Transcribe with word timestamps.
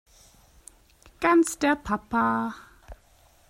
Ganz 1.19 1.59
der 1.59 1.75
Papa! 1.75 2.55